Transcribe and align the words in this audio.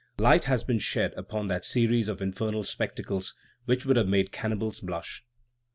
Light 0.17 0.45
has 0.45 0.63
been 0.63 0.79
shed 0.79 1.13
upon 1.13 1.45
that 1.45 1.63
series 1.63 2.07
of 2.07 2.23
infernal 2.23 2.63
spectacles 2.63 3.35
which 3.65 3.85
would 3.85 3.97
have 3.97 4.07
made 4.07 4.31
cannibals 4.31 4.79
blush. 4.79 5.23